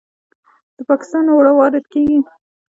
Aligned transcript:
د 0.77 0.79
پاکستان 0.89 1.25
اوړه 1.29 1.51
وارد 1.59 1.85
کیږي. 1.93 2.19